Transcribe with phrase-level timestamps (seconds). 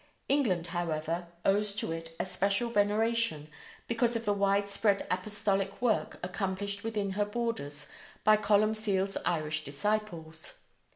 [0.27, 3.47] England, however, owes to it a special veneration,
[3.87, 7.87] because of the widespread apostolic work accomplished within her borders
[8.23, 10.61] by Columcille's Irish disciples.